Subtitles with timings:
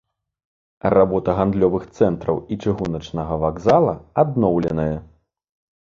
[0.93, 3.93] Работа гандлёвых цэнтраў і чыгуначнага вакзала
[4.27, 4.93] адноўленая.